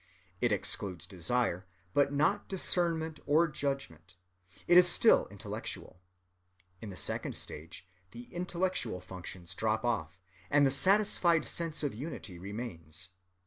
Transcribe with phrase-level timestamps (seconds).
[0.39, 4.17] It excludes desire, but not discernment or judgment:
[4.67, 6.01] it is still intellectual.
[6.81, 10.19] In the second stage the intellectual functions drop off,
[10.49, 13.09] and the satisfied sense of unity remains.